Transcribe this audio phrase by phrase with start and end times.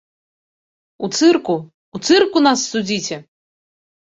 [1.07, 1.55] У цырку,
[1.99, 3.15] у цырку нас судзіце!